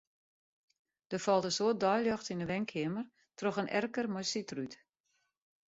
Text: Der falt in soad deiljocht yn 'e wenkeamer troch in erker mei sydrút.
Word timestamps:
Der 1.13 1.21
falt 1.25 1.47
in 1.49 1.55
soad 1.57 1.79
deiljocht 1.83 2.31
yn 2.33 2.41
'e 2.43 2.47
wenkeamer 2.51 3.07
troch 3.37 3.61
in 3.61 3.71
erker 3.79 4.07
mei 4.13 4.25
sydrút. 4.31 4.73